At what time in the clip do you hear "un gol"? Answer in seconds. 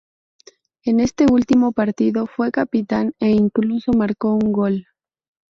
4.33-4.87